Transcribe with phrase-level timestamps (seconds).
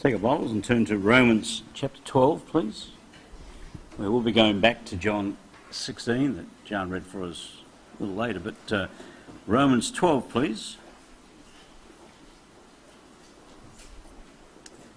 [0.00, 2.88] Take your Bibles and turn to Romans chapter 12, please.
[3.98, 5.36] We will be going back to John
[5.72, 7.58] 16 that John read for us
[7.98, 8.86] a little later, but uh,
[9.46, 10.78] Romans 12, please.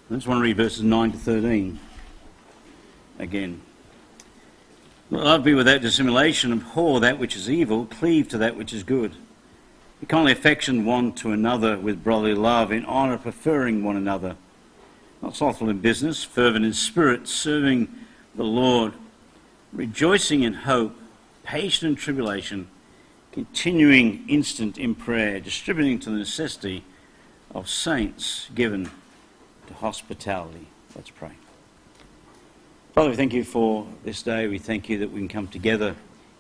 [0.10, 1.82] I just want to read verses 9 to 13
[3.20, 3.62] again.
[5.10, 9.18] Love be without dissimulation, abhor that which is evil, cleave to that which is good.
[10.00, 14.38] Be kindly affection one to another with brotherly love, in honour preferring one another
[15.24, 17.88] not slothful in business, fervent in spirit, serving
[18.36, 18.94] the Lord,
[19.72, 20.94] rejoicing in hope,
[21.44, 22.68] patient in tribulation,
[23.32, 26.84] continuing instant in prayer, distributing to the necessity
[27.56, 28.92] of saints given
[29.68, 30.68] to hospitality.
[30.94, 31.32] Let's pray.
[32.94, 34.48] Father, we thank you for this day.
[34.48, 35.96] We thank you that we can come together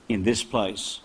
[0.09, 0.99] in this place.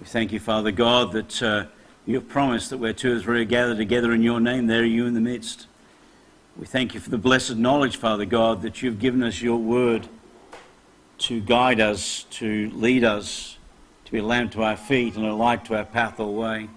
[0.00, 1.66] We thank you, Father God, that uh,
[2.06, 4.80] you have promised that where two or three are gathered together in your name, there
[4.80, 5.66] are you in the midst.
[6.58, 10.08] We thank you for the blessed knowledge, Father God, that you've given us your word
[11.18, 13.58] to guide us, to lead us,
[14.06, 16.70] to be a lamp to our feet and a light to our path or way.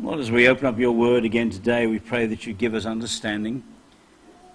[0.00, 2.86] Lord, as we open up your word again today, we pray that you give us
[2.86, 3.62] understanding.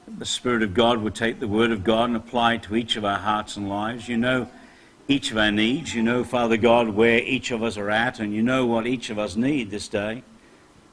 [0.08, 2.76] That the Spirit of God would take the word of God and apply it to
[2.76, 4.10] each of our hearts and lives.
[4.10, 4.50] You know
[5.08, 5.96] each of our needs.
[5.96, 9.10] You know, Father God, where each of us are at, and you know what each
[9.10, 10.24] of us need this day.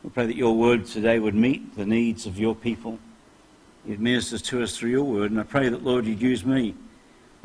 [0.03, 2.99] We pray that your word today would meet the needs of your people.
[3.89, 5.31] It ministers to us through your word.
[5.31, 6.75] And I pray that, Lord, you'd use me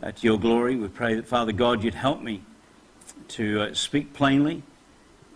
[0.01, 0.75] uh, to your glory.
[0.75, 2.41] We pray that, Father God, you'd help me
[3.29, 4.63] to uh, speak plainly,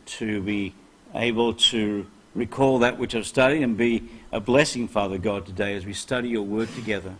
[0.05, 0.73] to be
[1.13, 5.85] able to recall that which I've studied and be a blessing, Father God, today as
[5.85, 7.13] we study your word together.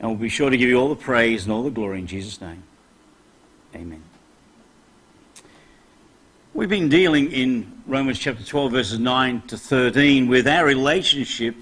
[0.00, 2.06] And we'll be sure to give you all the praise and all the glory in
[2.06, 2.62] Jesus' name.
[3.74, 4.02] Amen.
[6.54, 11.56] We've been dealing in Romans chapter 12, verses 9 to 13, with our relationship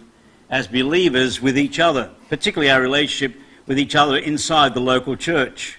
[0.51, 5.78] as believers with each other, particularly our relationship with each other inside the local church.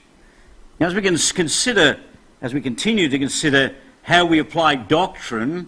[0.79, 1.99] Now, as we can consider,
[2.41, 5.67] as we continue to consider how we apply doctrine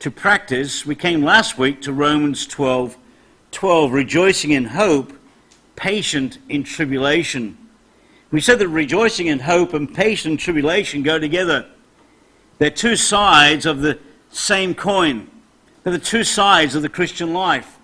[0.00, 2.96] to practice, we came last week to Romans 12,
[3.52, 5.12] 12, rejoicing in hope,
[5.76, 7.56] patient in tribulation.
[8.32, 11.66] We said that rejoicing in hope and patient in tribulation go together.
[12.58, 13.98] They're two sides of the
[14.30, 15.30] same coin.
[15.82, 17.78] They're the two sides of the Christian life.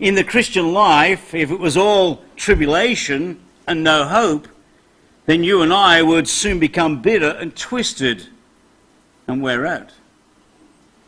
[0.00, 4.48] In the Christian life, if it was all tribulation and no hope,
[5.26, 8.28] then you and I would soon become bitter and twisted
[9.26, 9.92] and wear out.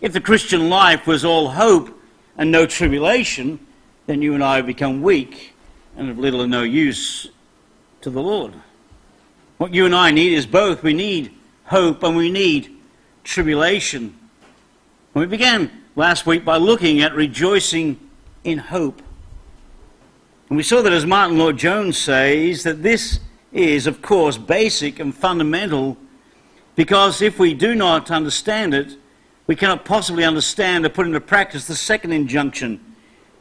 [0.00, 1.98] If the Christian life was all hope
[2.36, 3.58] and no tribulation,
[4.06, 5.54] then you and I would become weak
[5.96, 7.28] and of little or no use
[8.02, 8.54] to the Lord.
[9.58, 10.82] What you and I need is both.
[10.82, 11.32] We need
[11.66, 12.76] hope and we need
[13.24, 14.16] tribulation.
[15.14, 17.98] And we began last week by looking at rejoicing
[18.44, 19.02] in hope.
[20.48, 23.20] And we saw that, as Martyn Lloyd-Jones says, that this
[23.52, 25.96] is, of course, basic and fundamental
[26.76, 28.96] because if we do not understand it,
[29.46, 32.94] we cannot possibly understand or put into practice the second injunction,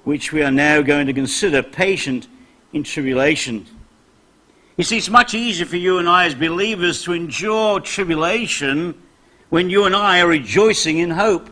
[0.06, 2.28] which we are now going to consider patient
[2.72, 3.68] in tribulation.
[4.78, 9.02] You see, it's much easier for you and I as believers to endure tribulation
[9.50, 11.50] when you and I are rejoicing in hope.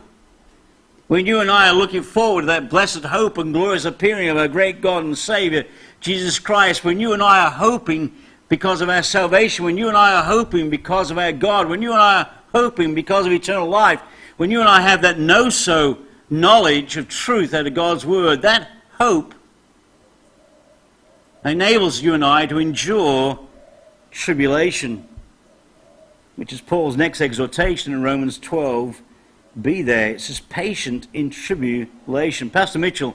[1.06, 4.36] When you and I are looking forward to that blessed hope and glorious appearing of
[4.36, 5.64] our great God and Savior,
[6.00, 8.12] Jesus Christ, when you and I are hoping
[8.50, 11.80] because of our salvation, when you and I are hoping because of our God, when
[11.80, 14.02] you and I are hoping because of eternal life,
[14.36, 15.98] when you and I have that know so
[16.28, 19.34] knowledge of truth out of God's Word, that hope
[21.50, 23.38] enables you and I to endure
[24.10, 25.06] tribulation,
[26.36, 29.02] which is Paul's next exhortation in Romans 12.
[29.60, 30.10] Be there.
[30.10, 32.50] It says, patient in tribulation.
[32.50, 33.14] Pastor Mitchell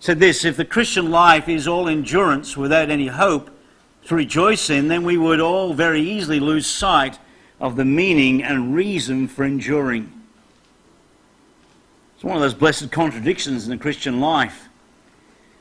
[0.00, 3.50] said this If the Christian life is all endurance without any hope
[4.06, 7.18] to rejoice in, then we would all very easily lose sight
[7.60, 10.12] of the meaning and reason for enduring.
[12.14, 14.68] It's one of those blessed contradictions in the Christian life.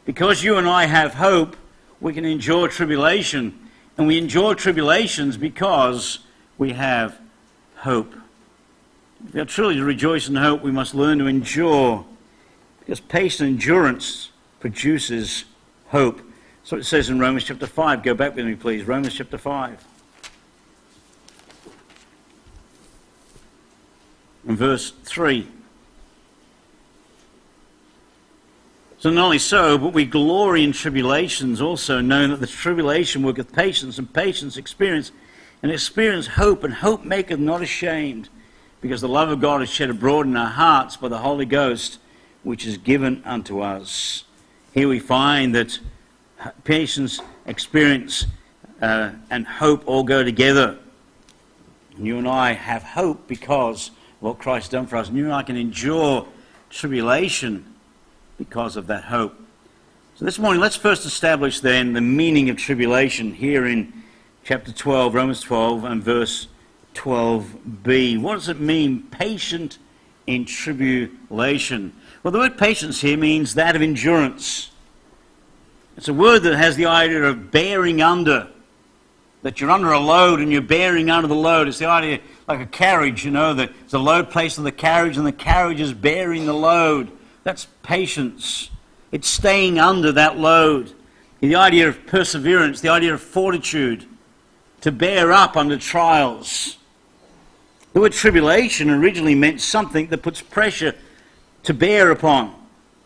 [0.06, 1.56] Because you and I have hope,
[2.00, 3.58] we can endure tribulation.
[3.98, 6.20] And we endure tribulations because
[6.58, 7.20] we have
[7.78, 8.14] hope.
[9.26, 12.06] If we are truly to rejoice in hope, we must learn to endure.
[12.80, 14.30] Because patient endurance
[14.60, 15.46] produces
[15.88, 16.22] hope.
[16.64, 18.04] So it says in Romans chapter 5.
[18.04, 18.84] Go back with me, please.
[18.86, 19.84] Romans chapter 5.
[24.48, 25.48] And verse 3.
[29.08, 33.54] So not only so, but we glory in tribulations also, knowing that the tribulation worketh
[33.54, 35.14] patience, and patience experience,
[35.64, 38.28] and experience hope, and hope maketh not ashamed,
[38.82, 42.00] because the love of God is shed abroad in our hearts by the Holy Ghost,
[42.44, 44.26] which is given unto us.
[44.74, 45.80] Here we find that
[46.66, 48.26] patience, experience,
[48.82, 50.78] uh, and hope all go together.
[51.96, 55.08] And you and I have hope because of what Christ has done for us.
[55.08, 56.28] And you and I can endure
[56.70, 57.74] tribulation
[58.38, 59.36] because of that hope.
[60.16, 63.94] So this morning, let's first establish then the meaning of tribulation here in
[64.44, 66.48] chapter 12, Romans 12, and verse
[66.96, 68.20] 12b.
[68.22, 69.78] What does it mean, patient
[70.26, 71.94] in tribulation?
[72.24, 74.72] Well, the word patience here means that of endurance.
[75.96, 78.50] It's a word that has the idea of bearing under
[79.44, 81.68] that you're under a load and you're bearing under the load.
[81.68, 85.18] It's the idea like a carriage, you know, that a load placed on the carriage
[85.18, 87.12] and the carriage is bearing the load.
[87.48, 88.70] That's patience.
[89.14, 90.92] It's staying under that load.
[91.40, 94.06] The idea of perseverance, the idea of fortitude,
[94.82, 96.76] to bear up under trials.
[97.94, 100.94] The word tribulation originally meant something that puts pressure
[101.64, 102.54] to bear upon.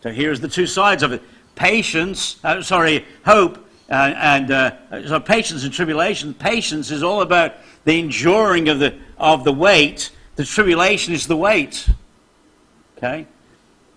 [0.00, 1.22] So here's the two sides of it
[1.54, 6.34] patience, uh, sorry, hope uh, and uh, so patience and tribulation.
[6.34, 7.54] Patience is all about
[7.84, 10.10] the enduring of the, of the weight.
[10.34, 11.88] The tribulation is the weight.
[12.98, 13.28] Okay?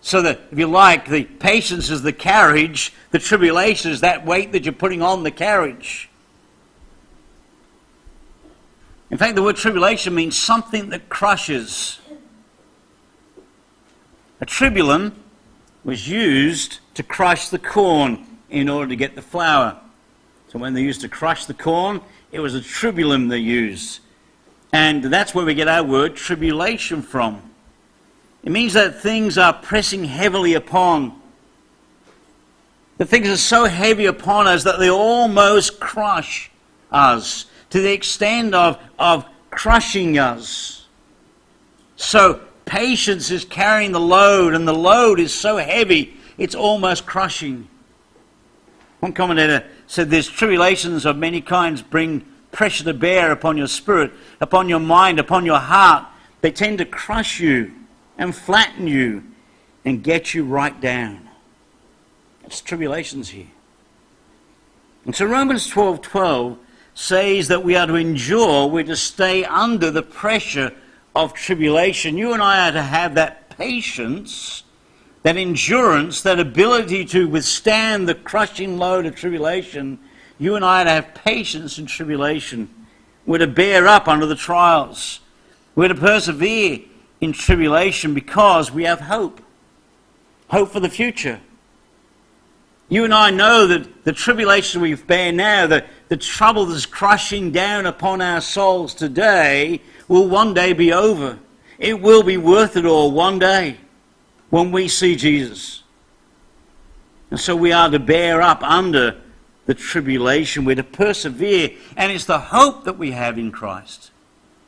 [0.05, 4.51] So that, if you like, the patience is the carriage, the tribulation is that weight
[4.51, 6.11] that you're putting on the carriage.
[9.09, 11.97] In fact, the word tribulation means something that crushes.
[14.39, 15.13] A tribulum
[15.83, 19.75] was used to crush the corn in order to get the flour.
[20.49, 21.99] So when they used to crush the corn,
[22.31, 24.01] it was a tribulum they used.
[24.71, 27.54] And that's where we get our word tribulation from.
[28.45, 31.19] It means that things are pressing heavily upon.
[32.97, 36.51] The things are so heavy upon us that they almost crush
[36.91, 40.85] us to the extent of, of crushing us.
[41.95, 47.67] So patience is carrying the load, and the load is so heavy it's almost crushing.
[48.99, 54.11] One commentator said these tribulations of many kinds bring pressure to bear upon your spirit,
[54.41, 56.05] upon your mind, upon your heart.
[56.41, 57.71] They tend to crush you
[58.17, 59.23] and flatten you
[59.83, 61.29] and get you right down.
[62.43, 63.47] It's tribulations here.
[65.05, 66.57] And so Romans 12 12
[66.93, 70.73] says that we are to endure, we're to stay under the pressure
[71.15, 72.17] of tribulation.
[72.17, 74.63] You and I are to have that patience
[75.25, 79.97] that endurance, that ability to withstand the crushing load of tribulation,
[80.37, 82.69] you and I are to have patience in tribulation.
[83.25, 85.21] We're to bear up under the trials.
[85.73, 86.81] We're to persevere
[87.25, 89.41] in tribulation because we have hope.
[90.47, 91.41] Hope for the future.
[92.87, 97.51] You and I know that the tribulation we bear now, the, the trouble that's crushing
[97.51, 101.39] down upon our souls today, will one day be over.
[101.79, 103.77] It will be worth it all one day
[104.51, 105.81] when we see Jesus.
[107.31, 109.19] And so we are to bear up under
[109.65, 110.63] the tribulation.
[110.63, 111.71] We're to persevere.
[111.97, 114.11] And it's the hope that we have in Christ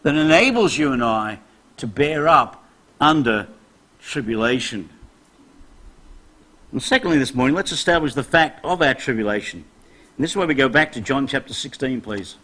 [0.02, 1.40] that enables you and I
[1.78, 2.64] to bear up
[3.00, 3.48] under
[4.02, 4.90] tribulation.
[6.72, 9.64] And secondly, this morning, let's establish the fact of our tribulation.
[10.18, 12.36] And this is where we go back to John chapter 16, please.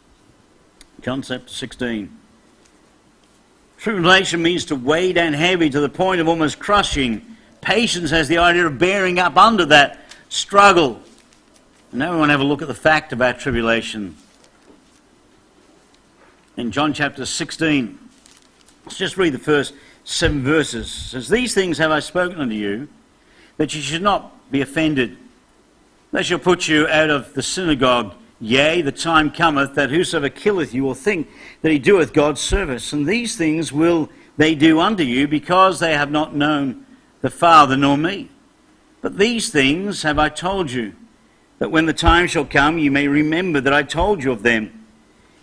[1.01, 2.17] John chapter 16.
[3.77, 7.35] Tribulation means to weigh down heavy to the point of almost crushing.
[7.59, 9.99] Patience has the idea of bearing up under that
[10.29, 11.01] struggle.
[11.91, 14.15] And now we want to have a look at the fact about tribulation.
[16.55, 17.99] In John chapter 16,
[18.85, 19.73] let's just read the first
[20.03, 20.87] seven verses.
[20.87, 22.87] It says, These things have I spoken unto you,
[23.57, 25.17] that you should not be offended.
[26.11, 28.13] They shall put you out of the synagogue.
[28.39, 31.29] Yea, the time cometh that whosoever killeth you will think
[31.61, 32.91] that he doeth God's service.
[32.91, 36.85] And these things will they do unto you, because they have not known
[37.21, 38.29] the Father nor me.
[39.01, 40.93] But these things have I told you,
[41.59, 44.82] that when the time shall come you may remember that I told you of them.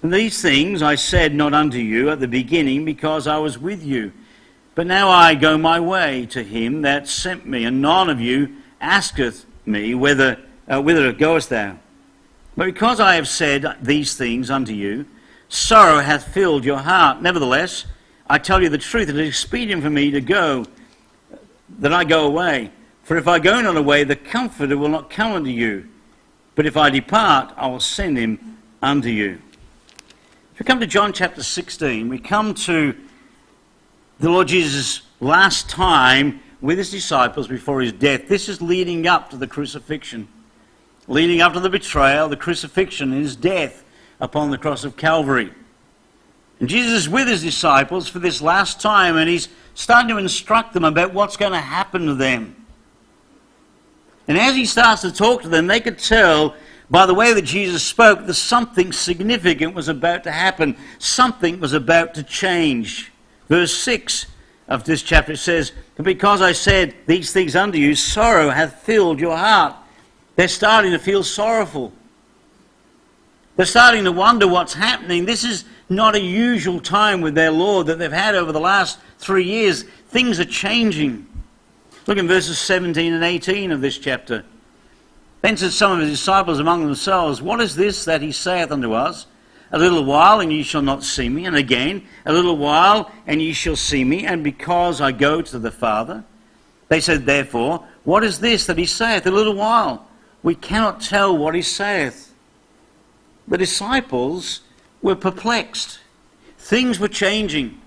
[0.03, 3.85] And these things I said not unto you at the beginning, because I was with
[3.85, 4.13] you.
[4.75, 8.57] But now I go my way to him that sent me, and none of you
[8.81, 10.39] asketh me whether,
[10.69, 11.77] uh, whither goest thou.
[12.57, 15.07] But because I have said these things unto you,
[15.49, 17.21] sorrow hath filled your heart.
[17.21, 17.85] Nevertheless,
[18.29, 20.65] I tell you the truth, it is expedient for me to go
[21.79, 22.71] that I go away.
[23.03, 25.89] For if I go not away, the Comforter will not come unto you.
[26.55, 29.41] But if I depart, I will send him unto you.
[30.61, 32.95] We come to John chapter 16, we come to
[34.19, 38.29] the Lord Jesus' last time with his disciples before his death.
[38.29, 40.29] This is leading up to the crucifixion,
[41.09, 43.83] leading up to the betrayal, the crucifixion, and his death
[44.21, 45.51] upon the cross of Calvary.
[46.61, 50.75] And Jesus is with his disciples for this last time, and he's starting to instruct
[50.75, 52.55] them about what's going to happen to them.
[54.29, 56.55] And as he starts to talk to them, they could tell
[56.91, 60.77] by the way that Jesus spoke that something significant was about to happen.
[60.99, 63.13] Something was about to change.
[63.49, 64.27] Verse 6
[64.67, 69.37] of this chapter says, Because I said these things unto you, sorrow hath filled your
[69.37, 69.77] heart.
[70.35, 71.93] They're starting to feel sorrowful.
[73.57, 75.27] They're starting to wonder what's happening.
[75.27, 78.99] This is not a usual time with their Lord that they've had over the last
[79.19, 79.85] three years.
[80.09, 81.27] Things are changing.
[82.07, 84.45] Look in verses 17 and 18 of this chapter.
[85.43, 88.93] Then said some of his disciples among themselves, What is this that he saith unto
[88.93, 89.27] us?
[89.73, 91.47] A little while, and ye shall not see me.
[91.47, 94.27] And again, a little while, and ye shall see me.
[94.27, 96.25] And because I go to the Father.
[96.89, 99.27] They said, Therefore, what is this that he saith?
[99.27, 100.09] A little while.
[100.43, 102.35] We cannot tell what he saith.
[103.47, 104.61] The disciples
[105.03, 106.01] were perplexed.
[106.59, 107.81] Things were changing.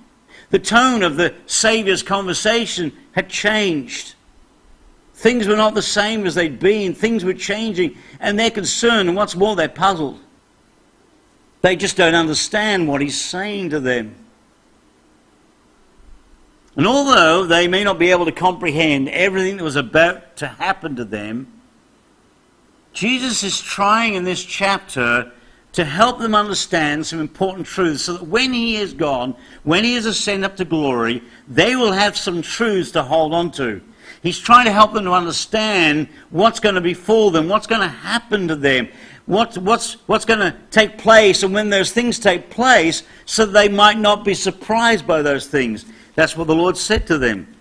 [0.49, 4.15] The tone of the Saviour's conversation had changed.
[5.23, 6.93] Things were not the same as they'd been.
[6.93, 7.95] Things were changing.
[8.19, 10.19] And they're concerned, and what's more, they're puzzled.
[11.61, 14.15] They just don't understand what he's saying to them.
[16.75, 20.97] And although they may not be able to comprehend everything that was about to happen
[20.97, 21.47] to them,
[22.91, 25.31] Jesus is trying in this chapter
[25.71, 29.95] to help them understand some important truths so that when he is gone, when he
[29.95, 33.79] is ascended up to glory, they will have some truths to hold on to.
[34.23, 37.89] He's trying to help them to understand what's going to befall them, what's going to
[37.89, 38.87] happen to them,
[39.25, 43.51] what, what's, what's going to take place, and when those things take place, so that
[43.51, 45.85] they might not be surprised by those things.
[46.15, 47.53] That's what the Lord said to them.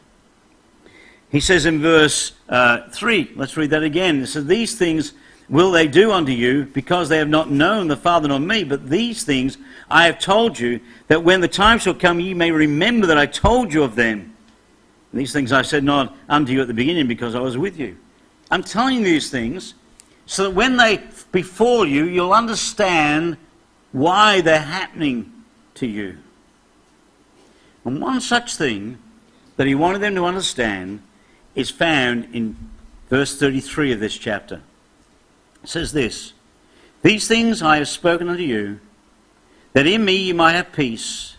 [1.30, 4.20] He says in verse uh, 3, let's read that again.
[4.20, 5.14] He says, These things
[5.48, 8.62] will they do unto you, because they have not known the Father nor me.
[8.62, 9.58] But these things
[9.90, 10.78] I have told you,
[11.08, 14.31] that when the time shall come, ye may remember that I told you of them.
[15.12, 17.96] These things I said not unto you at the beginning, because I was with you.
[18.50, 19.74] I'm telling you these things
[20.26, 21.02] so that when they
[21.32, 23.36] befall you, you'll understand
[23.92, 25.32] why they're happening
[25.74, 26.18] to you.
[27.84, 28.98] And one such thing
[29.56, 31.02] that he wanted them to understand
[31.54, 32.56] is found in
[33.10, 34.62] verse 33 of this chapter
[35.64, 36.32] says this
[37.02, 38.80] These things I have spoken unto you,
[39.72, 41.36] that in me ye might have peace.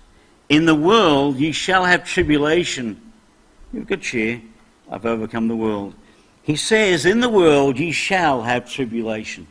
[0.50, 3.13] In the world ye shall have tribulation.
[3.74, 4.42] You've got cheer.
[4.90, 5.96] I've overcome the world.
[6.44, 9.48] He says, In the world ye shall have tribulation.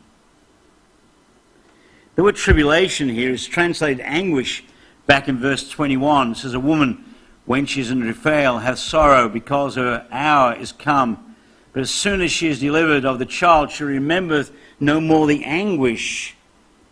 [2.15, 4.65] The word tribulation here is translated anguish
[5.07, 6.33] back in verse 21.
[6.33, 7.05] It says, A woman,
[7.47, 11.35] when she is in travail, hath sorrow because her hour is come.
[11.73, 15.43] But as soon as she is delivered of the child, she remembereth no more the
[15.45, 16.37] anguish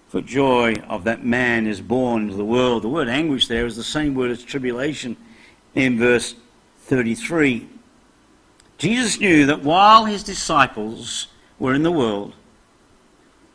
[0.09, 2.83] for joy of that man is born into the world.
[2.83, 5.17] The word anguish there is the same word as tribulation
[5.75, 6.35] in verse
[6.91, 7.69] 33.
[8.77, 11.29] Jesus knew that while his disciples
[11.61, 12.35] were in the world,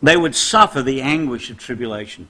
[0.01, 2.29] they would suffer the anguish of tribulation.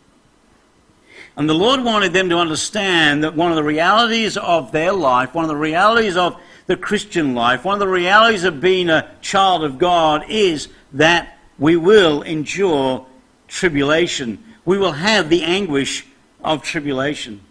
[1.37, 5.35] And the Lord wanted them to understand that one of the realities of their life,
[5.35, 9.11] one of the realities of the Christian life, one of the realities of being a
[9.21, 13.05] child of God is that we will endure
[13.47, 14.43] tribulation.
[14.65, 16.07] We will have the anguish
[16.43, 17.41] of tribulation.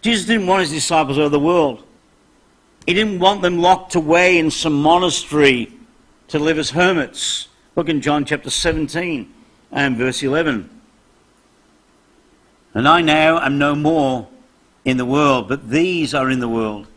[0.00, 1.84] Jesus didn't want his disciples out of the world.
[2.88, 5.72] He didn't want them locked away in some monastery
[6.28, 7.48] to live as hermits.
[7.76, 9.32] Look in John chapter 17
[9.70, 10.70] and verse 11.
[12.74, 14.28] And I now am no more
[14.84, 16.88] in the world, but these are in the world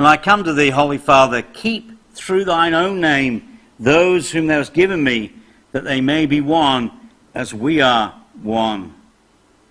[0.00, 4.56] and I come to thee, Holy Father, keep through thine own name those whom thou
[4.56, 5.30] hast given me,
[5.72, 6.90] that they may be one
[7.34, 8.94] as we are one.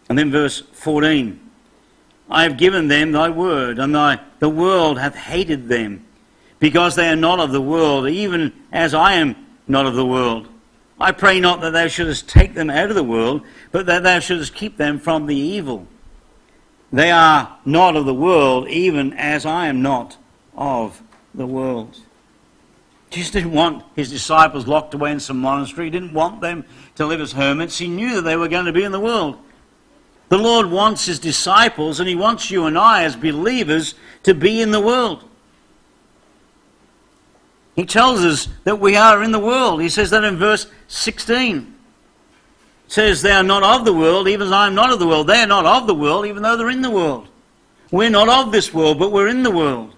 [0.07, 1.39] And then verse 14
[2.29, 6.05] I have given them thy word, and thy, the world hath hated them,
[6.59, 9.35] because they are not of the world, even as I am
[9.67, 10.47] not of the world.
[10.99, 14.19] I pray not that thou shouldest take them out of the world, but that thou
[14.19, 15.87] shouldest keep them from the evil.
[16.91, 20.17] They are not of the world, even as I am not
[20.55, 21.01] of
[21.33, 21.99] the world.
[23.09, 25.85] Jesus didn't want his disciples locked away in some monastery.
[25.85, 27.77] He didn't want them to live as hermits.
[27.77, 29.37] He knew that they were going to be in the world.
[30.29, 34.61] The Lord wants his disciples, and he wants you and I as believers to be
[34.61, 35.23] in the world.
[37.75, 39.81] He tells us that we are in the world.
[39.81, 41.75] He says that in verse 16
[42.87, 45.27] says, They are not of the world, even as I am not of the world.
[45.27, 47.27] They are not of the world, even though they're in the world.
[47.91, 49.95] We're not of this world, but we're in the world.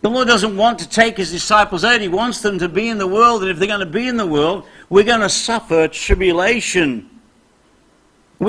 [0.00, 2.00] The Lord doesn't want to take his disciples out.
[2.00, 4.16] He wants them to be in the world, and if they're going to be in
[4.16, 7.10] the world, we're going to suffer tribulation.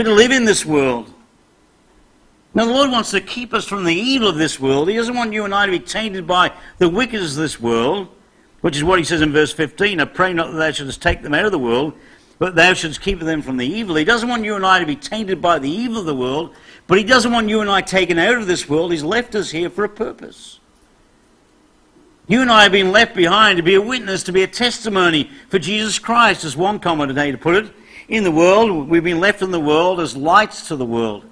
[0.04, 1.12] To live in this world.
[2.54, 4.88] Now, the Lord wants to keep us from the evil of this world.
[4.90, 8.10] He doesn't want you and I to be tainted by the wickedness of this world.
[8.62, 11.22] which is what he says in verse 15 I pray not that thou shouldst take
[11.22, 11.94] them out of the world,
[12.40, 13.96] but thou shouldst keep them from the evil.
[13.96, 16.56] He doesn't want you and I to be tainted by the evil of the world,
[16.88, 18.92] but he doesn't want you and I taken out of this world.
[18.92, 20.60] He's left us here for a purpose.
[22.28, 25.30] You and I have been left behind to be a witness, to be a testimony
[25.50, 27.72] for Jesus Christ, as one commentator to put it.
[28.08, 31.26] In the world, we've been left in the world as lights to the world,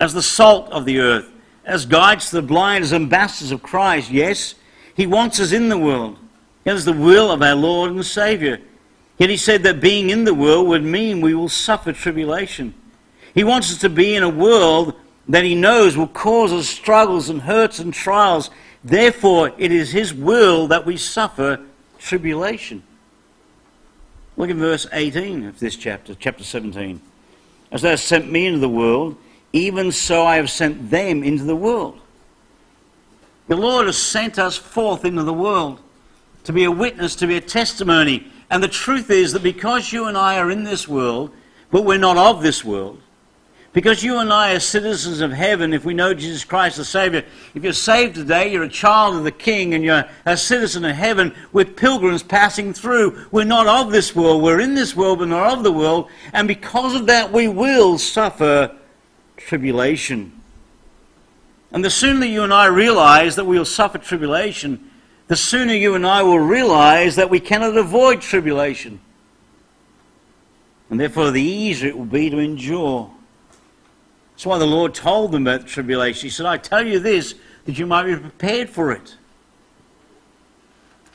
[0.00, 1.30] as the salt of the earth,
[1.64, 4.10] as guides to the blind, as ambassadors of Christ.
[4.10, 4.56] Yes,
[4.94, 6.18] he wants us in the world.
[6.64, 8.58] It is the will of our Lord and Saviour.
[9.18, 12.74] Yet he said that being in the world would mean we will suffer tribulation.
[13.32, 14.94] He wants us to be in a world
[15.28, 18.50] that he knows will cause us struggles and hurts and trials.
[18.82, 21.60] Therefore, it is his will that we suffer
[21.98, 22.82] tribulation.
[24.36, 27.00] Look at verse 18 of this chapter, chapter 17.
[27.70, 29.16] As thou hast sent me into the world,
[29.52, 32.00] even so I have sent them into the world.
[33.46, 35.80] The Lord has sent us forth into the world
[36.44, 38.26] to be a witness, to be a testimony.
[38.50, 41.30] And the truth is that because you and I are in this world,
[41.70, 43.00] but we're not of this world,
[43.74, 47.24] because you and I are citizens of heaven if we know Jesus Christ the Savior.
[47.56, 50.94] If you're saved today, you're a child of the King and you're a citizen of
[50.94, 53.26] heaven with pilgrims passing through.
[53.32, 54.44] We're not of this world.
[54.44, 56.08] We're in this world but not of the world.
[56.32, 58.76] And because of that, we will suffer
[59.36, 60.40] tribulation.
[61.72, 64.88] And the sooner you and I realize that we will suffer tribulation,
[65.26, 69.00] the sooner you and I will realize that we cannot avoid tribulation.
[70.90, 73.10] And therefore, the easier it will be to endure.
[74.34, 76.26] That's why the Lord told them about the tribulation.
[76.26, 77.34] He said, I tell you this,
[77.66, 79.16] that you might be prepared for it.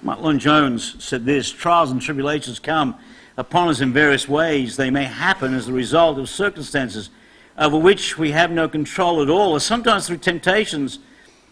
[0.02, 2.96] Martyn Lloyd-Jones said this Trials and tribulations come
[3.36, 4.78] upon us in various ways.
[4.78, 7.10] They may happen as the result of circumstances
[7.58, 11.00] over which we have no control at all, or sometimes through temptations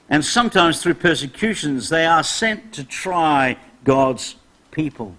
[0.09, 1.89] and sometimes through persecutions.
[1.89, 4.37] They are sent to try God's
[4.71, 5.15] people.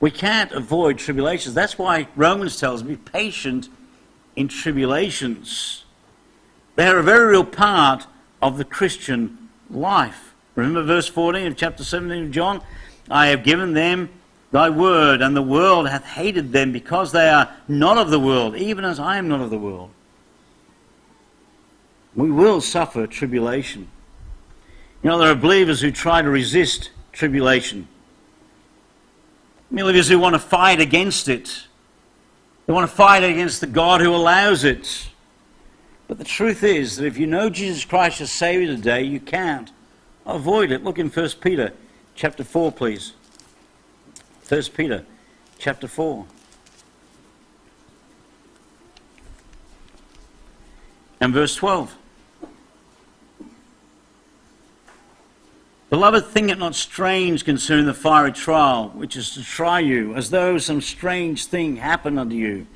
[0.00, 1.54] We can't avoid tribulations.
[1.54, 3.68] That's why Romans tells me, be patient
[4.38, 5.84] in tribulations.
[6.76, 8.06] They are a very real part
[8.40, 10.32] of the Christian life.
[10.54, 12.62] Remember verse 14 of chapter 17 of John?
[13.10, 14.10] I have given them
[14.52, 18.54] thy word, and the world hath hated them because they are not of the world,
[18.54, 19.90] even as I am not of the world.
[22.14, 23.88] We will suffer tribulation.
[25.02, 27.88] You know, there are believers who try to resist tribulation.
[29.70, 31.67] Believers who want to fight against it.
[32.68, 35.08] They want to fight against the God who allows it.
[36.06, 39.72] But the truth is that if you know Jesus Christ as Savior today, you can't
[40.26, 40.84] avoid it.
[40.84, 41.72] Look in 1 Peter
[42.14, 43.14] chapter 4, please.
[44.50, 45.06] 1 Peter
[45.58, 46.26] chapter 4.
[51.22, 51.96] And verse 12.
[55.90, 60.28] Beloved, think it not strange concerning the fiery trial, which is to try you, as
[60.28, 62.66] though some strange thing happened unto you.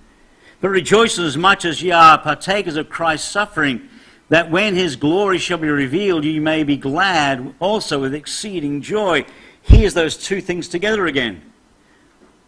[0.63, 3.89] But rejoice as much as ye are partakers of Christ's suffering,
[4.31, 9.27] that when his glory shall be revealed, ye may be glad also with exceeding joy.
[9.61, 11.43] Here's those two things together again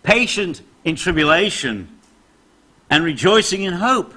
[0.03, 1.89] patient in tribulation
[2.89, 4.15] and rejoicing in hope.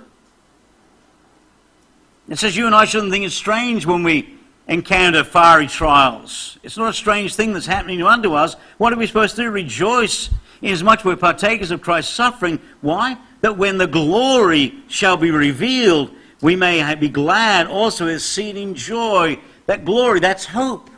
[2.29, 4.36] It says you and I shouldn't think it's strange when we
[4.67, 6.57] encounter fiery trials.
[6.63, 8.55] It's not a strange thing that's happening unto us.
[8.77, 9.49] What are we supposed to do?
[9.49, 10.29] Rejoice
[10.61, 12.59] inasmuch we're partakers of Christ's suffering.
[12.81, 13.17] Why?
[13.41, 19.39] That when the glory shall be revealed, we may be glad also exceeding joy.
[19.65, 20.89] That glory, that's hope.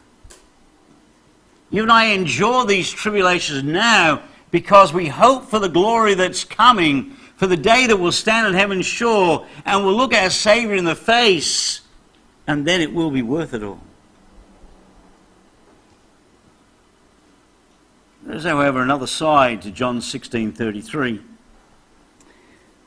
[1.69, 7.12] You and I endure these tribulations now because we hope for the glory that's coming,
[7.36, 10.86] for the day that we'll stand at heaven's shore and we'll look our Savior in
[10.86, 11.82] the face
[12.50, 13.80] and then it will be worth it all.
[18.24, 21.22] There's, however, another side to John 16:33.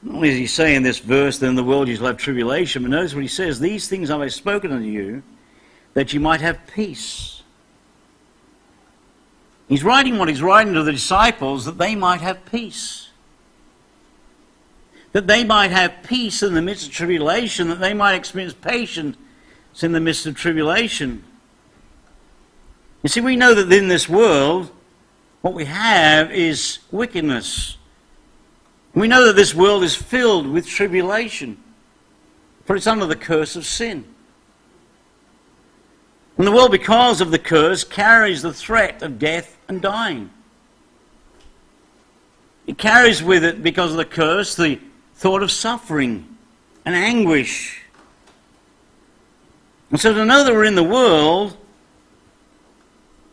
[0.03, 2.83] Not only does he say in this verse, "Then the world you shall have tribulation,"
[2.83, 5.22] but notice what he says: "These things I have I spoken unto you,
[5.94, 7.42] that you might have peace."
[9.68, 13.11] He's writing what he's writing to the disciples that they might have peace.
[15.12, 19.16] That they might have peace in the midst of tribulation, that they might experience patience
[19.72, 21.24] it's in the midst of tribulation.
[23.02, 24.70] You see, we know that in this world,
[25.40, 27.76] what we have is wickedness.
[28.94, 31.56] We know that this world is filled with tribulation,
[32.64, 34.04] for it's under the curse of sin.
[36.38, 40.30] And the world, because of the curse, carries the threat of death and dying.
[42.66, 44.78] It carries with it, because of the curse, the
[45.14, 46.37] thought of suffering
[46.85, 47.81] and anguish
[49.92, 51.57] and so to know that we're in the world,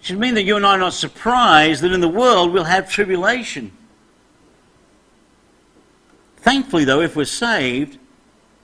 [0.02, 2.89] should mean that you and I are not surprised that in the world we'll have
[2.89, 3.72] tribulation.
[6.38, 7.98] Thankfully, though, if we're saved,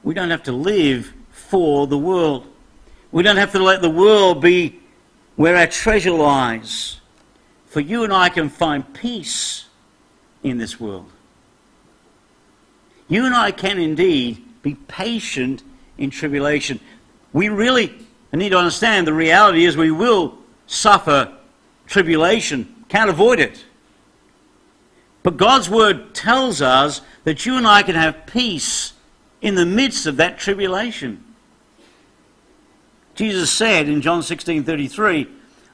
[0.04, 2.48] we don't have to live for the world.
[3.12, 4.80] We don't have to let the world be
[5.36, 7.00] where our treasure lies.
[7.66, 9.66] For you and I can find peace
[10.44, 11.12] in this world.
[13.08, 15.64] You and I can indeed be patient
[15.98, 16.80] in tribulation.
[17.36, 17.94] We really
[18.32, 21.34] need to understand the reality is we will suffer
[21.86, 23.66] tribulation, can't avoid it.
[25.22, 28.94] But God's word tells us that you and I can have peace
[29.42, 31.26] in the midst of that tribulation.
[33.16, 35.28] Jesus said in John 16:33,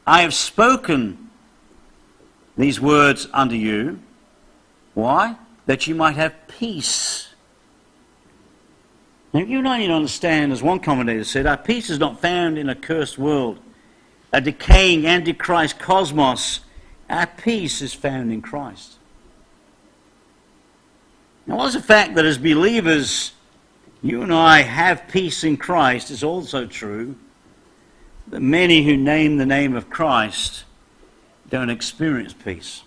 [0.07, 1.29] I have spoken
[2.57, 3.99] these words unto you.
[4.95, 5.35] Why?
[5.67, 7.30] That you might have peace.
[9.33, 12.57] Now, you I need to understand, as one commentator said, our peace is not found
[12.57, 13.59] in a cursed world,
[14.33, 16.61] a decaying antichrist cosmos.
[17.09, 18.97] Our peace is found in Christ.
[21.47, 23.31] Now, what's the fact that as believers,
[24.01, 27.15] you and I have peace in Christ is also true
[28.27, 30.65] that many who name the name of Christ
[31.49, 32.83] don't experience peace.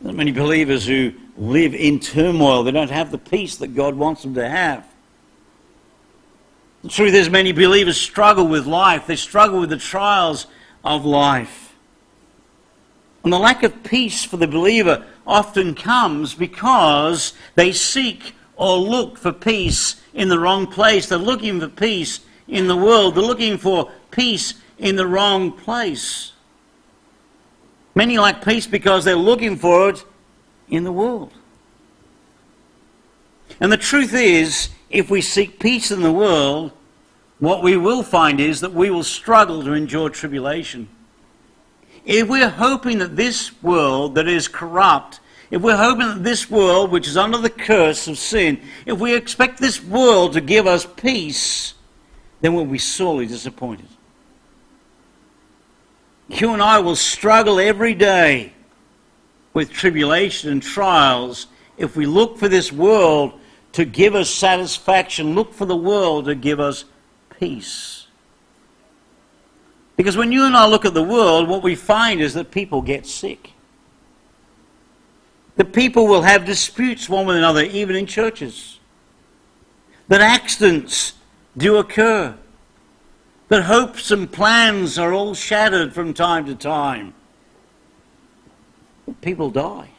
[0.00, 2.62] There are many believers who live in turmoil.
[2.62, 4.86] They don't have the peace that God wants them to have.
[6.82, 9.06] The truth is, many believers struggle with life.
[9.06, 10.46] They struggle with the trials
[10.84, 11.74] of life.
[13.24, 19.18] And the lack of peace for the believer often comes because they seek or look
[19.18, 21.08] for peace in the wrong place.
[21.08, 23.14] They're looking for peace in the world.
[23.14, 26.32] They're looking for peace in the wrong place.
[27.94, 30.04] Many lack peace because they're looking for it
[30.70, 31.32] in the world.
[33.60, 36.72] And the truth is, if we seek peace in the world,
[37.38, 40.88] what we will find is that we will struggle to endure tribulation.
[42.04, 46.90] If we're hoping that this world that is corrupt, if we're hoping that this world,
[46.90, 50.86] which is under the curse of sin, if we expect this world to give us
[50.86, 51.74] peace,
[52.40, 53.88] then we'll be sorely disappointed.
[56.28, 58.52] You and I will struggle every day
[59.52, 61.46] with tribulation and trials
[61.80, 63.40] if we look for this world
[63.72, 66.84] to give us satisfaction, look for the world to give us
[67.38, 68.06] peace.
[69.96, 72.82] Because when you and I look at the world, what we find is that people
[72.82, 73.52] get sick.
[75.56, 78.78] That people will have disputes one with another, even in churches.
[80.08, 81.14] That accidents
[81.56, 82.36] do occur.
[83.48, 87.14] That hopes and plans are all shattered from time to time.
[89.20, 89.90] People die.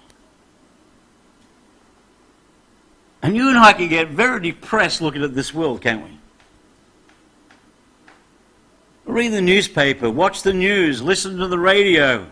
[3.21, 6.17] And you and I can get very depressed looking at this world, can't we?
[9.05, 12.27] Read the newspaper, watch the news, listen to the radio.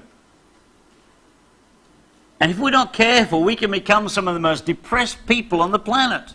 [2.39, 5.71] And if we're not careful, we can become some of the most depressed people on
[5.71, 6.33] the planet.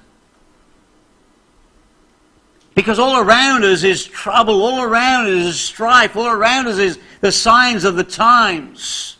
[2.74, 6.98] Because all around us is trouble, all around us is strife, all around us is
[7.20, 9.16] the signs of the times.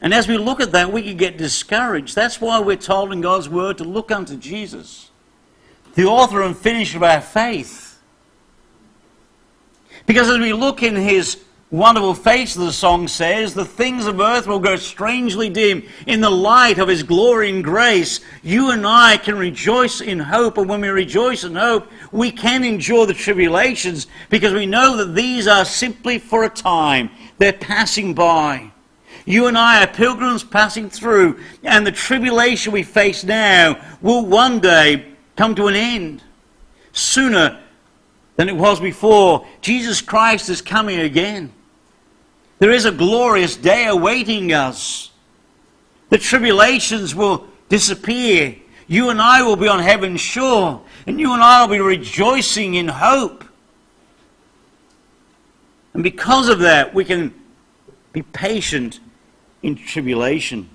[0.00, 2.14] And as we look at that, we can get discouraged.
[2.14, 5.10] That's why we're told in God's Word to look unto Jesus,
[5.94, 8.00] the author and finisher of our faith.
[10.06, 14.46] Because as we look in His wonderful face, the song says, the things of earth
[14.46, 18.20] will grow strangely dim in the light of His glory and grace.
[18.42, 22.62] You and I can rejoice in hope, and when we rejoice in hope, we can
[22.62, 27.10] endure the tribulations because we know that these are simply for a time.
[27.38, 28.70] They're passing by.
[29.28, 34.58] You and I are pilgrims passing through, and the tribulation we face now will one
[34.58, 35.04] day
[35.36, 36.22] come to an end.
[36.94, 37.60] Sooner
[38.36, 41.52] than it was before, Jesus Christ is coming again.
[42.58, 45.10] There is a glorious day awaiting us.
[46.08, 48.56] The tribulations will disappear.
[48.86, 52.76] You and I will be on heaven's shore, and you and I will be rejoicing
[52.76, 53.44] in hope.
[55.92, 57.34] And because of that, we can
[58.14, 59.00] be patient
[59.62, 60.68] in tribulation.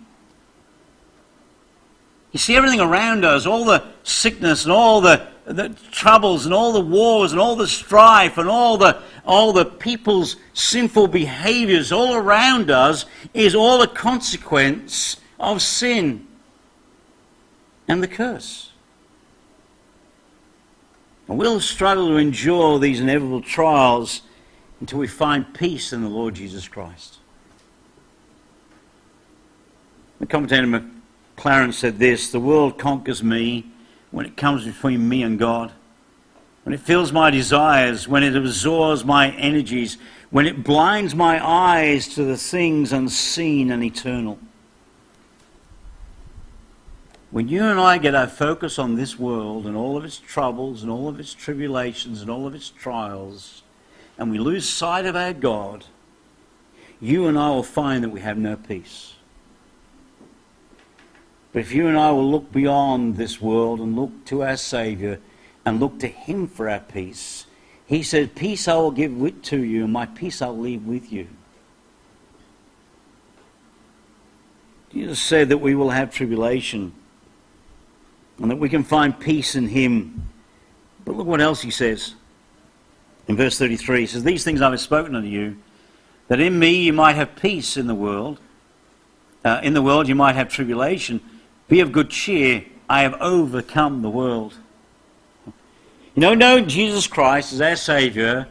[2.31, 6.73] You see, everything around us, all the sickness and all the, the troubles and all
[6.73, 12.15] the wars and all the strife and all the, all the people's sinful behaviors all
[12.15, 16.27] around us is all a consequence of sin
[17.87, 18.71] and the curse.
[21.27, 24.23] And we'll struggle to endure these inevitable trials
[24.79, 27.19] until we find peace in the Lord Jesus Christ.
[30.23, 33.65] The commentator Maclaren said this The world conquers me
[34.09, 35.73] when it comes between me and God.
[36.63, 39.97] when it fills my desires, when it absorbs my energies,
[40.29, 44.39] when it blinds my eyes to the things unseen and eternal.
[47.29, 50.83] When you and I get our focus on this world and all of its troubles
[50.83, 53.61] and all of its tribulations and all of its trials,
[54.17, 55.83] and we lose sight of our God,
[57.01, 59.12] you and I will find that we have no peace.
[61.53, 65.19] But if you and I will look beyond this world and look to our Saviour
[65.63, 67.45] and look to Him for our peace,
[67.85, 71.13] He said, Peace I will give with to you, and my peace I'll leave with
[71.13, 71.27] you.
[74.91, 76.93] Jesus said that we will have tribulation
[78.39, 80.29] and that we can find peace in Him.
[81.05, 82.15] But look what else He says.
[83.27, 85.57] In verse 33, He says, These things I have spoken unto you,
[86.29, 88.39] that in me you might have peace in the world.
[89.45, 91.21] Uh, in the world you might have tribulation.
[91.67, 92.65] Be of good cheer.
[92.89, 94.55] I have overcome the world.
[96.15, 98.47] You know, knowing Jesus Christ as our Saviour,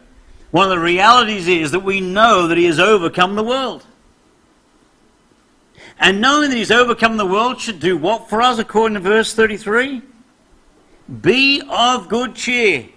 [0.51, 3.87] one of the realities is that we know that He has overcome the world.
[5.99, 9.33] And knowing that He's overcome the world should do what for us, according to verse
[9.35, 10.03] 33?
[11.21, 12.89] Be of good cheer.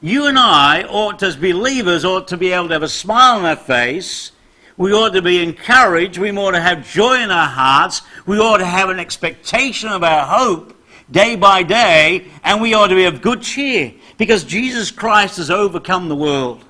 [0.00, 3.44] You and I ought, as believers, ought to be able to have a smile on
[3.44, 4.32] our face.
[4.76, 6.18] We ought to be encouraged.
[6.18, 8.02] We ought to have joy in our hearts.
[8.26, 10.76] We ought to have an expectation of our hope
[11.10, 12.26] day by day.
[12.42, 16.64] And we ought to be of good cheer because Jesus Christ has overcome the world.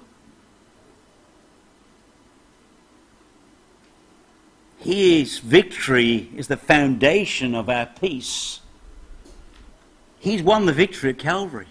[4.78, 8.60] His victory is the foundation of our peace.
[10.18, 11.68] He's won the victory at Calvary.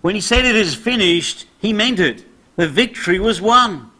[0.00, 2.24] When he said it is finished, he meant it.
[2.56, 3.90] The victory was won.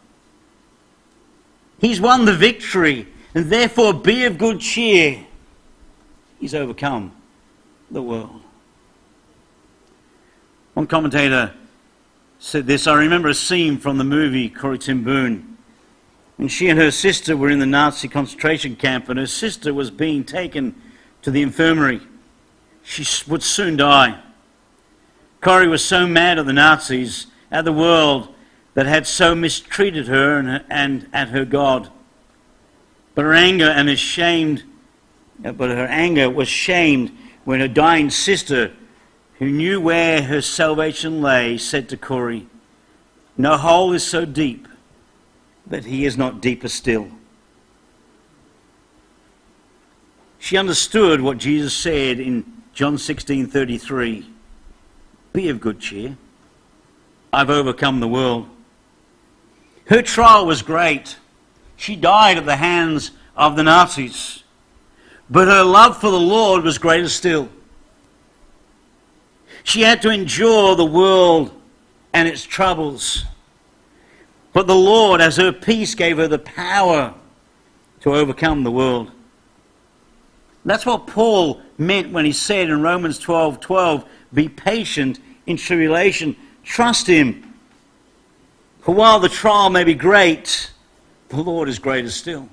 [1.79, 5.25] He's won the victory, and therefore be of good cheer.
[6.39, 7.11] He's overcome
[7.91, 8.41] the world.
[10.73, 11.53] One commentator
[12.39, 15.55] said this I remember a scene from the movie Corrie ten Boom
[16.37, 19.89] and she and her sister were in the Nazi concentration camp, and her sister was
[19.89, 20.75] being taken
[21.21, 22.01] to the infirmary.
[22.83, 24.21] She would soon die.
[25.39, 28.34] Corrie was so mad at the Nazis, at the world
[28.75, 31.89] that had so mistreated her and, and at her God.
[33.15, 34.63] But her anger and ashamed,
[35.43, 37.11] uh, but her anger was shamed
[37.45, 38.73] when her dying sister,
[39.39, 42.47] who knew where her salvation lay, said to Corrie,
[43.37, 44.67] No hole is so deep
[45.65, 47.09] that he is not deeper still.
[50.37, 54.25] She understood what Jesus said in John 16:33.
[55.33, 56.17] Be of good cheer.
[57.33, 58.49] I've overcome the world.
[59.85, 61.17] Her trial was great.
[61.77, 64.43] She died at the hands of the Nazis.
[65.29, 67.49] But her love for the Lord was greater still.
[69.63, 71.51] She had to endure the world
[72.13, 73.25] and its troubles.
[74.53, 77.13] But the Lord, as her peace, gave her the power
[78.01, 79.11] to overcome the world.
[80.63, 86.35] That's what Paul meant when he said in Romans 12 12, Be patient in tribulation,
[86.63, 87.54] trust him.
[88.85, 90.69] For while the trial may be great,
[91.29, 92.47] the Lord is greater still.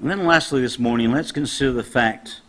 [0.00, 2.40] And then, lastly, this morning, let's consider the fact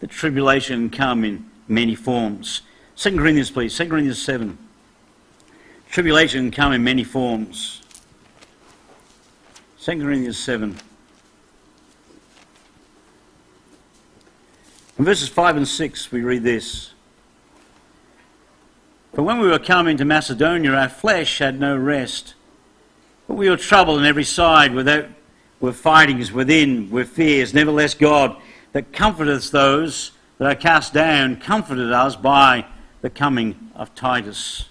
[0.00, 2.62] that tribulation come in many forms.
[2.96, 3.76] 2 Corinthians, please.
[3.76, 4.58] 2 Corinthians 7.
[5.88, 7.80] Tribulation come in many forms.
[9.82, 10.76] 2 Corinthians 7.
[14.98, 16.90] In verses 5 and 6, we read this.
[19.16, 22.34] For when we were coming to Macedonia, our flesh had no rest.
[23.26, 25.06] But we were troubled on every side, without,
[25.58, 27.52] with fightings within, with fears.
[27.52, 28.36] Nevertheless, God,
[28.72, 32.66] that comforteth those that are cast down, comforted us by
[33.00, 34.66] the coming of Titus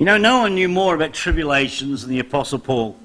[0.00, 2.98] you know, no one knew more about tribulations than the Apostle Paul.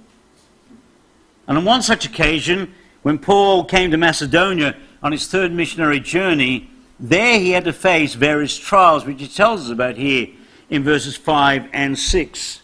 [1.46, 6.72] And on one such occasion, when Paul came to Macedonia on his third missionary journey,
[7.00, 10.28] there he had to face various trials, which he tells us about here
[10.70, 12.62] in verses 5 and 6.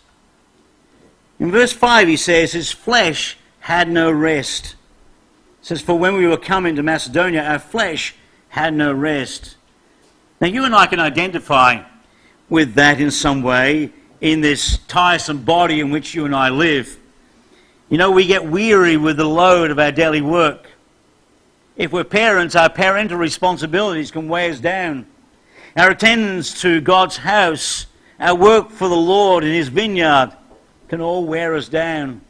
[1.39, 4.75] In verse 5, he says, His flesh had no rest.
[5.61, 8.15] It says, For when we were coming to Macedonia, our flesh
[8.49, 9.57] had no rest.
[10.39, 11.83] Now, you and I can identify
[12.49, 13.91] with that in some way
[14.21, 16.97] in this tiresome body in which you and I live.
[17.89, 20.70] You know, we get weary with the load of our daily work.
[21.81, 25.07] If we're parents, our parental responsibilities can weigh us down.
[25.75, 27.87] Our attendance to God's house,
[28.19, 30.31] our work for the Lord in His vineyard
[30.89, 32.21] can all wear us down.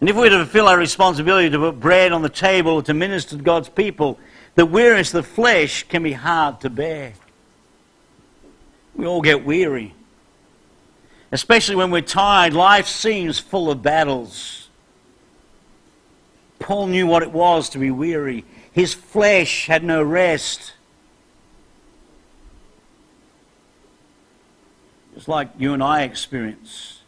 [0.00, 3.38] And if we're to fulfill our responsibility to put bread on the table, to minister
[3.38, 4.18] to God's people,
[4.54, 7.14] the weariness of the flesh can be hard to bear.
[8.94, 9.94] We all get weary.
[11.32, 14.59] Especially when we're tired, life seems full of battles.
[16.60, 18.44] Paul knew what it was to be weary.
[18.70, 20.74] His flesh had no rest.
[25.14, 27.00] Just like you and I experience.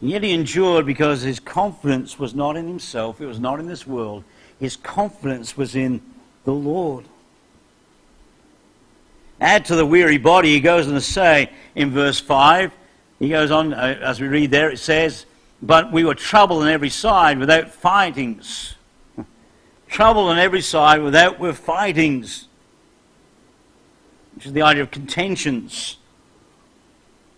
[0.00, 3.66] And yet he endured because his confidence was not in himself, it was not in
[3.66, 4.22] this world.
[4.60, 6.00] His confidence was in
[6.44, 7.06] the Lord.
[9.40, 12.72] Add to the weary body, he goes on to say in verse 5,
[13.18, 15.26] he goes on, uh, as we read there, it says,
[15.60, 18.74] But we were troubled on every side without fightings.
[19.88, 22.46] troubled on every side without with fightings.
[24.34, 25.96] Which is the idea of contentions.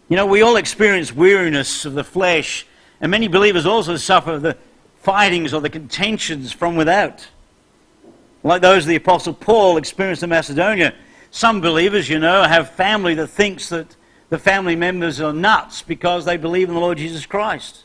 [0.09, 2.67] You know, we all experience weariness of the flesh,
[3.01, 4.57] and many believers also suffer the
[5.03, 7.29] fightings or the contentions from without.
[8.43, 10.95] Like those of the Apostle Paul experienced in Macedonia.
[11.31, 13.95] Some believers, you know, have family that thinks that
[14.31, 17.85] the family members are nuts because they believe in the Lord Jesus Christ.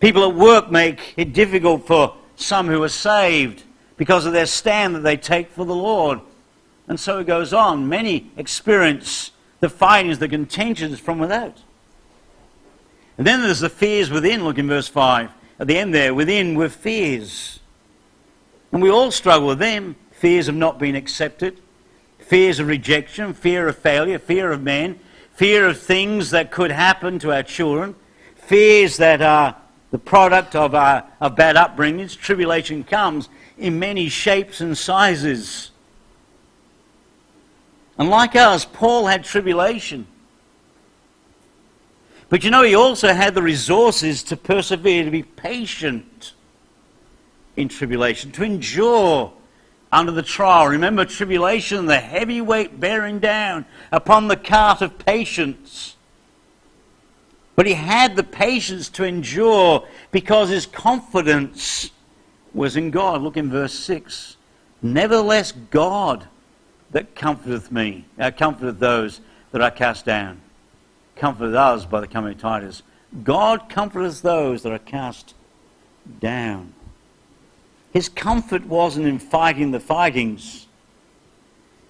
[0.00, 3.62] People at work make it difficult for some who are saved
[3.96, 6.20] because of their stand that they take for the Lord.
[6.86, 7.88] And so it goes on.
[7.88, 11.62] Many experience the fightings, the contentions from without.
[13.18, 14.44] And then there's the fears within.
[14.44, 15.30] Look in verse 5.
[15.58, 17.60] At the end there, within were fears.
[18.72, 21.60] And we all struggle with them fears of not being accepted,
[22.18, 24.98] fears of rejection, fear of failure, fear of men,
[25.34, 27.94] fear of things that could happen to our children,
[28.34, 29.56] fears that are
[29.96, 32.14] the product of, our, of bad upbringings.
[32.14, 35.70] Tribulation comes in many shapes and sizes.
[37.96, 40.06] And like us, Paul had tribulation.
[42.28, 46.34] But you know, he also had the resources to persevere, to be patient
[47.56, 49.32] in tribulation, to endure
[49.90, 50.66] under the trial.
[50.66, 55.95] Remember, tribulation, the heavy weight bearing down upon the cart of patience.
[57.56, 61.90] But he had the patience to endure because his confidence
[62.52, 63.22] was in God.
[63.22, 64.36] Look in verse 6.
[64.82, 66.28] Nevertheless, God
[66.90, 69.20] that comforteth me, uh, comforteth those
[69.52, 70.40] that are cast down,
[71.16, 72.82] comforteth us by the coming of Titus.
[73.24, 75.34] God comforteth those that are cast
[76.20, 76.74] down.
[77.92, 80.66] His comfort wasn't in fighting the fightings.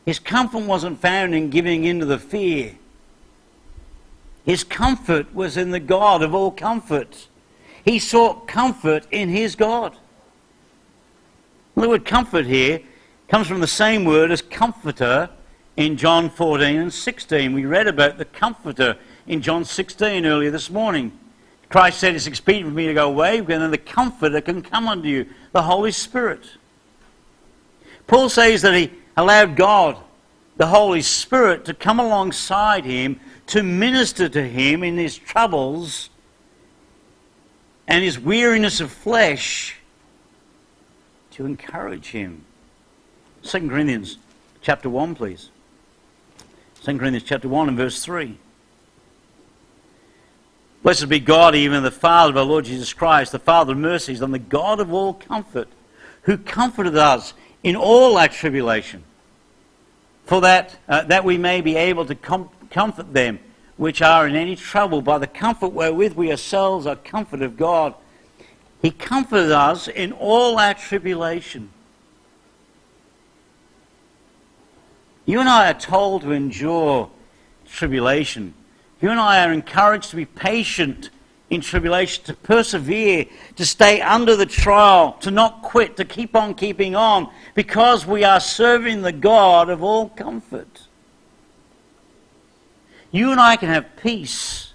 [0.05, 2.77] His comfort wasn't found in giving in to the fear.
[4.47, 7.29] His comfort was in the God of all comfort.
[7.85, 9.97] He sought comfort in his God.
[11.75, 12.81] The word comfort here
[13.29, 15.29] comes from the same word as comforter
[15.77, 17.53] in John 14 and 16.
[17.53, 21.13] We read about the comforter in John 16 earlier this morning.
[21.69, 24.89] Christ said, It's expedient for me to go away, and then the Comforter can come
[24.89, 26.45] unto you, the Holy Spirit.
[28.07, 29.97] Paul says that he allowed God,
[30.57, 36.11] the Holy Spirit, to come alongside him to minister to him in his troubles
[37.87, 39.77] and his weariness of flesh
[41.31, 42.45] to encourage him.
[43.43, 44.19] 2 Corinthians
[44.61, 45.51] chapter 1, please.
[46.83, 48.39] 2 Corinthians chapter 1 and verse 3.
[50.83, 54.21] Blessed be God, even the Father of our Lord Jesus Christ, the Father of mercies,
[54.21, 55.69] and the God of all comfort,
[56.23, 59.03] who comforted us in all our tribulation,
[60.27, 63.39] for that, uh, that we may be able to com- comfort them
[63.77, 67.95] which are in any trouble by the comfort wherewith we ourselves are comforted of God.
[68.81, 71.71] He comforted us in all our tribulation.
[75.27, 77.11] You and I are told to endure
[77.67, 78.55] tribulation.
[79.01, 81.11] You and I are encouraged to be patient
[81.49, 86.55] in tribulation, to persevere, to stay under the trial, to not quit, to keep on
[86.55, 90.83] keeping on, because we are serving the God of all comfort.
[93.13, 94.73] You and I can have peace,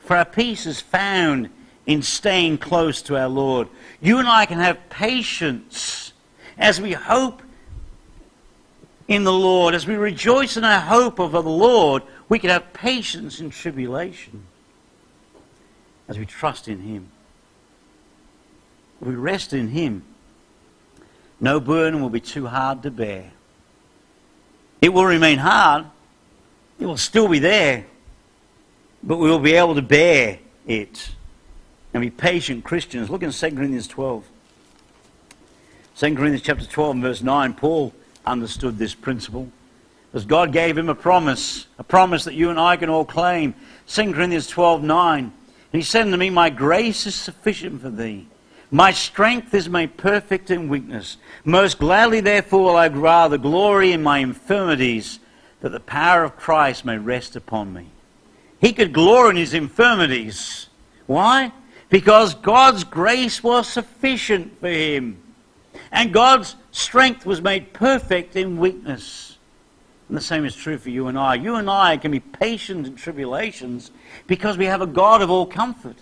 [0.00, 1.50] for our peace is found
[1.86, 3.68] in staying close to our Lord.
[4.00, 6.12] You and I can have patience
[6.58, 7.42] as we hope
[9.06, 12.72] in the Lord, as we rejoice in our hope of the Lord we can have
[12.72, 14.47] patience in tribulation
[16.08, 17.08] as we trust in Him.
[19.00, 20.02] We rest in Him.
[21.40, 23.30] No burden will be too hard to bear.
[24.80, 25.86] It will remain hard.
[26.80, 27.86] It will still be there.
[29.02, 31.10] But we will be able to bear it
[31.94, 33.10] and be patient Christians.
[33.10, 34.24] Look in 2 Corinthians 12.
[35.96, 37.92] 2 Corinthians chapter 12 verse 9, Paul
[38.26, 39.48] understood this principle.
[40.10, 43.54] Because God gave him a promise, a promise that you and I can all claim.
[43.88, 45.32] 2 Corinthians 12 9.
[45.72, 48.26] He said unto me, My grace is sufficient for thee,
[48.70, 51.16] My strength is made perfect in weakness.
[51.44, 55.20] Most gladly, therefore, I'd rather glory in my infirmities,
[55.60, 57.88] that the power of Christ may rest upon me.
[58.60, 60.68] He could glory in his infirmities.
[61.06, 61.52] Why?
[61.88, 65.22] Because God's grace was sufficient for him.
[65.90, 69.27] And God's strength was made perfect in weakness.
[70.08, 71.34] And the same is true for you and I.
[71.34, 73.90] You and I can be patient in tribulations
[74.26, 75.96] because we have a God of all comfort.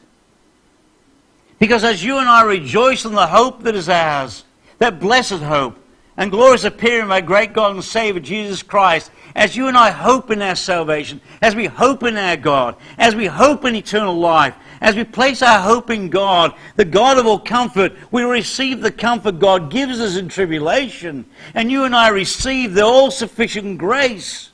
[1.59, 4.45] Because as you and I rejoice in the hope that is ours,
[4.79, 5.79] that blessed hope,
[6.17, 9.91] and glorious appearing of our great God and Savior Jesus Christ, as you and I
[9.91, 14.17] hope in our salvation, as we hope in our God, as we hope in eternal
[14.19, 18.81] life, as we place our hope in God, the God of all comfort, we receive
[18.81, 21.25] the comfort God gives us in tribulation.
[21.55, 24.51] And you and I receive the all sufficient grace.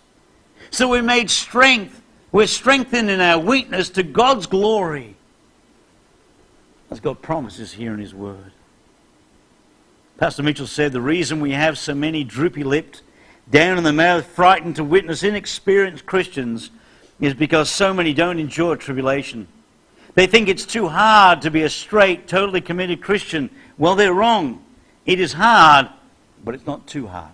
[0.71, 2.01] So we're made strength.
[2.31, 5.17] We're strengthened in our weakness to God's glory.
[6.91, 8.53] As God promises here in His Word.
[10.19, 13.03] Pastor Mitchell said the reason we have so many droopy lipped,
[13.51, 16.71] down in the mouth, frightened to witness inexperienced Christians
[17.21, 19.49] is because so many don't endure tribulation.
[20.15, 23.51] They think it's too hard to be a straight, totally committed Christian.
[23.79, 24.63] Well, they're wrong.
[25.07, 25.89] It is hard,
[26.45, 27.33] but it's not too hard.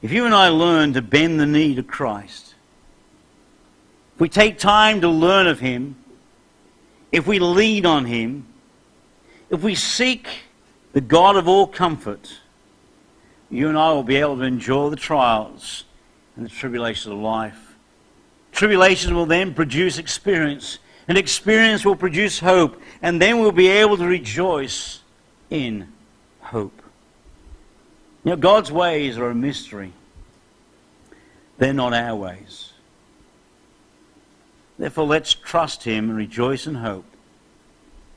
[0.00, 2.54] If you and I learn to bend the knee to Christ,
[4.14, 5.96] if we take time to learn of Him,
[7.12, 8.46] if we lean on Him,
[9.50, 10.26] if we seek
[10.92, 12.38] the God of all comfort,
[13.50, 15.84] you and I will be able to endure the trials
[16.34, 17.71] and the tribulations of life.
[18.52, 20.78] Tribulations will then produce experience,
[21.08, 25.00] and experience will produce hope, and then we'll be able to rejoice
[25.50, 25.88] in
[26.40, 26.82] hope.
[28.24, 29.92] You know, God's ways are a mystery.
[31.58, 32.72] They're not our ways.
[34.78, 37.04] Therefore, let's trust Him and rejoice in hope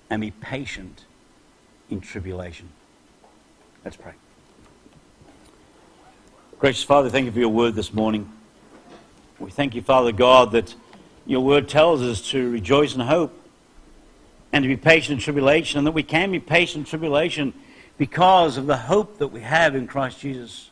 [0.09, 1.05] and be patient
[1.89, 2.69] in tribulation.
[3.83, 4.13] Let's pray.
[6.59, 8.31] Gracious Father, thank you for your word this morning.
[9.37, 10.75] We thank you, Father God, that
[11.25, 13.33] your word tells us to rejoice in hope
[14.53, 17.53] and to be patient in tribulation, and that we can be patient in tribulation
[17.97, 20.69] because of the hope that we have in Christ Jesus.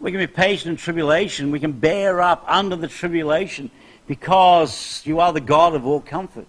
[0.00, 1.52] We can be patient in tribulation.
[1.52, 3.70] We can bear up under the tribulation
[4.08, 6.48] because you are the God of all comfort.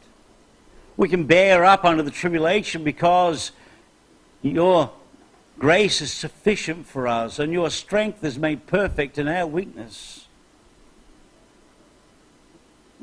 [0.95, 3.51] We can bear up under the tribulation because
[4.41, 4.91] your
[5.59, 10.26] grace is sufficient for us and your strength is made perfect in our weakness.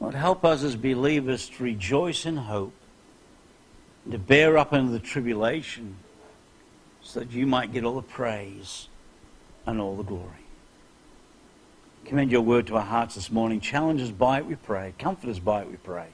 [0.05, 2.75] Lord, help us as believers to rejoice in hope,
[4.05, 5.97] and to bear up under the tribulation,
[7.01, 8.89] so that you might get all the praise
[9.65, 10.45] and all the glory.
[12.05, 13.61] Commend your word to our hearts this morning.
[13.61, 14.93] Challenge us by it, we pray.
[14.99, 16.09] Comfort us by it, we pray.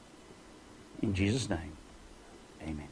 [1.03, 1.73] In Jesus' name,
[2.63, 2.87] amen.